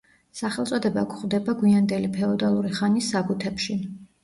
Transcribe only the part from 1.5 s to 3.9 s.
გვიანდელი ფეოდალური ხანის საბუთებში.